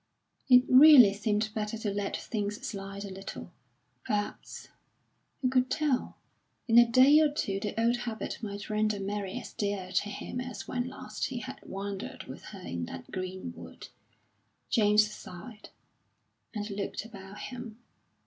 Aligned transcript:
It 0.49 0.63
really 0.67 1.13
seemed 1.13 1.51
better 1.53 1.77
to 1.77 1.93
let 1.93 2.17
things 2.17 2.65
slide 2.67 3.05
a 3.05 3.13
little. 3.13 3.53
Perhaps 4.03 4.69
who 5.43 5.49
could 5.49 5.69
tell? 5.69 6.17
in 6.67 6.79
a 6.79 6.89
day 6.91 7.19
or 7.19 7.29
two 7.31 7.59
the 7.59 7.79
old 7.79 7.97
habit 7.97 8.39
might 8.41 8.67
render 8.71 8.99
Mary 8.99 9.39
as 9.39 9.53
dear 9.53 9.91
to 9.91 10.09
him 10.09 10.41
as 10.41 10.67
when 10.67 10.87
last 10.87 11.25
he 11.25 11.37
had 11.41 11.59
wandered 11.61 12.23
with 12.23 12.45
her 12.45 12.61
in 12.65 12.85
that 12.87 13.11
green 13.11 13.53
wood, 13.55 13.89
James 14.71 15.07
sighed, 15.13 15.69
and 16.51 16.67
looked 16.71 17.05
about 17.05 17.37
him.... 17.37 17.77